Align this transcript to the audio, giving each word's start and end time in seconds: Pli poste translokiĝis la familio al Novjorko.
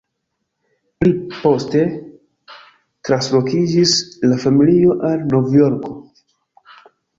Pli 1.03 1.11
poste 1.35 1.83
translokiĝis 3.11 3.95
la 4.33 4.41
familio 4.47 4.99
al 5.13 5.29
Novjorko. 5.37 5.97